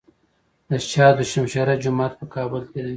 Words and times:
د 0.69 0.71
شاه 0.89 1.11
دوشمشیره 1.17 1.75
جومات 1.83 2.13
په 2.19 2.25
کابل 2.35 2.61
کې 2.71 2.79
دی 2.85 2.89